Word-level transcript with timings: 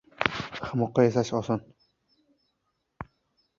•Ahmoqqa 0.67 1.05
yashash 1.09 1.33
oson. 1.41 1.63